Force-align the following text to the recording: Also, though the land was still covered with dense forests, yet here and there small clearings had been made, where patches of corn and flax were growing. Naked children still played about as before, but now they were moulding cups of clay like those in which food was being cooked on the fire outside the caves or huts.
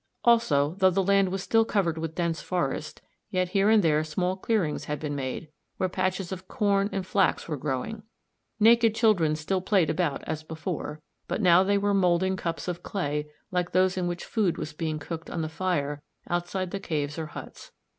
Also, 0.25 0.73
though 0.79 0.89
the 0.89 1.03
land 1.03 1.29
was 1.29 1.43
still 1.43 1.63
covered 1.63 1.95
with 1.99 2.15
dense 2.15 2.41
forests, 2.41 2.99
yet 3.29 3.49
here 3.49 3.69
and 3.69 3.83
there 3.83 4.03
small 4.03 4.35
clearings 4.35 4.85
had 4.85 4.99
been 4.99 5.13
made, 5.15 5.47
where 5.77 5.87
patches 5.87 6.31
of 6.31 6.47
corn 6.47 6.89
and 6.91 7.05
flax 7.05 7.47
were 7.47 7.55
growing. 7.55 8.01
Naked 8.59 8.95
children 8.95 9.35
still 9.35 9.61
played 9.61 9.91
about 9.91 10.23
as 10.23 10.41
before, 10.41 11.03
but 11.27 11.39
now 11.39 11.63
they 11.63 11.77
were 11.77 11.93
moulding 11.93 12.35
cups 12.35 12.67
of 12.67 12.81
clay 12.81 13.29
like 13.51 13.73
those 13.73 13.95
in 13.95 14.07
which 14.07 14.25
food 14.25 14.57
was 14.57 14.73
being 14.73 14.97
cooked 14.97 15.29
on 15.29 15.43
the 15.43 15.47
fire 15.47 16.01
outside 16.27 16.71
the 16.71 16.79
caves 16.79 17.19
or 17.19 17.27
huts. 17.27 17.71